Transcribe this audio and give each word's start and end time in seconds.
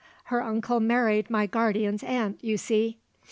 her 0.33 0.41
uncle 0.41 0.79
married 0.79 1.29
my 1.29 1.45
guardian's 1.45 2.01
aunt, 2.01 2.43
you 2.43 2.57
see. 2.57 2.97